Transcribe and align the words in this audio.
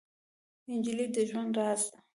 نجلۍ 0.77 1.05
د 1.15 1.17
ژوند 1.29 1.51
راز 1.57 1.81
ده. 1.91 1.97